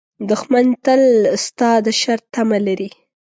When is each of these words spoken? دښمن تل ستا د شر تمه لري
دښمن 0.29 0.67
تل 0.85 1.01
ستا 1.45 1.69
د 1.85 1.87
شر 2.01 2.19
تمه 2.33 2.59
لري 2.67 2.89